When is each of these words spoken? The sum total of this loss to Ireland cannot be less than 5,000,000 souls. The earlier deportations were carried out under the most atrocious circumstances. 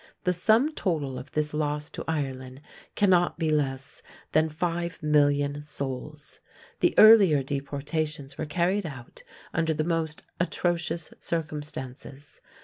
The 0.23 0.33
sum 0.33 0.73
total 0.73 1.19
of 1.19 1.31
this 1.33 1.53
loss 1.53 1.91
to 1.91 2.03
Ireland 2.07 2.61
cannot 2.95 3.37
be 3.37 3.51
less 3.51 4.01
than 4.31 4.49
5,000,000 4.49 5.63
souls. 5.63 6.39
The 6.79 6.95
earlier 6.97 7.43
deportations 7.43 8.35
were 8.35 8.47
carried 8.47 8.87
out 8.87 9.21
under 9.53 9.75
the 9.75 9.83
most 9.83 10.23
atrocious 10.39 11.13
circumstances. 11.19 12.41